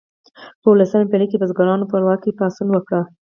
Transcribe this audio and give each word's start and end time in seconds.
په 0.61 0.67
اوولسمه 0.69 1.09
پیړۍ 1.11 1.27
کې 1.29 1.39
بزګرانو 1.41 1.89
په 1.91 1.95
والګا 1.97 2.15
کې 2.23 2.37
پاڅون 2.39 2.67
وکړ. 2.71 3.01